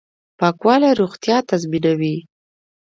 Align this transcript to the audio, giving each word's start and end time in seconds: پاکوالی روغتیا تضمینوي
پاکوالی 0.39 0.91
روغتیا 0.99 1.37
تضمینوي 1.49 2.15